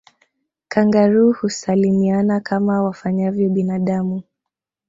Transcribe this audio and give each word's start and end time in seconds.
Kangaroo 0.67 1.31
husalimiana 1.33 2.39
kama 2.39 2.83
wafanyavyo 2.83 3.49
binadamu 3.49 4.21